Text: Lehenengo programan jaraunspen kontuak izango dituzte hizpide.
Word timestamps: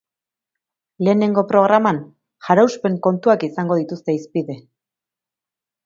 Lehenengo 1.07 1.43
programan 1.51 2.01
jaraunspen 2.47 2.99
kontuak 3.09 3.47
izango 3.51 3.81
dituzte 3.83 4.17
hizpide. 4.19 4.61